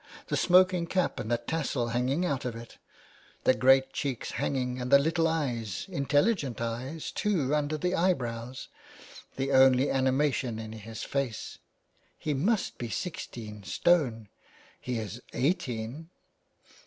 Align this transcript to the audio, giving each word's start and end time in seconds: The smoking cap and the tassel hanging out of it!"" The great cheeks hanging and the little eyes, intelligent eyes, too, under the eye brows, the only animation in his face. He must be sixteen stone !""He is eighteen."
The 0.29 0.35
smoking 0.35 0.87
cap 0.87 1.19
and 1.19 1.29
the 1.29 1.37
tassel 1.37 1.89
hanging 1.89 2.25
out 2.25 2.43
of 2.43 2.55
it!"" 2.55 2.79
The 3.43 3.53
great 3.53 3.93
cheeks 3.93 4.31
hanging 4.31 4.81
and 4.81 4.89
the 4.91 4.97
little 4.97 5.27
eyes, 5.27 5.85
intelligent 5.89 6.59
eyes, 6.59 7.11
too, 7.11 7.53
under 7.53 7.77
the 7.77 7.93
eye 7.93 8.13
brows, 8.13 8.67
the 9.35 9.51
only 9.51 9.91
animation 9.91 10.57
in 10.57 10.71
his 10.71 11.03
face. 11.03 11.59
He 12.17 12.33
must 12.33 12.79
be 12.79 12.89
sixteen 12.89 13.61
stone 13.61 14.27
!""He 14.81 14.97
is 14.97 15.21
eighteen." 15.33 16.09